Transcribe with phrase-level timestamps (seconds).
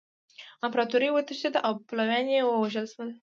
[0.65, 3.09] امپراطور وتښتید او پلویان یې ووژل شول.